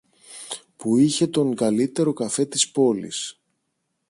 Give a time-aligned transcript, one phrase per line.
[0.77, 3.41] που είχε τον καλύτερο καφέ της πόλης